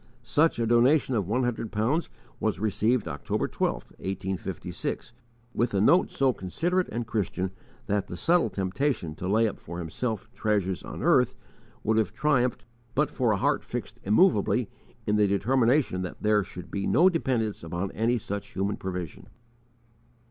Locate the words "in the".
15.05-15.27